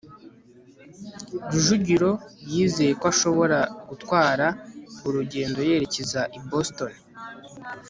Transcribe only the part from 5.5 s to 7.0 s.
yerekeza i boston